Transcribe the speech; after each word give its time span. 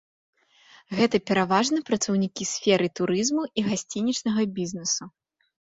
Гэта 0.99 1.15
пераважна 1.31 1.83
працаўнікі 1.89 2.43
сферы 2.53 2.87
турызму 3.01 3.43
і 3.61 3.67
гасцінічнага 3.69 4.41
бізнэсу. 4.57 5.03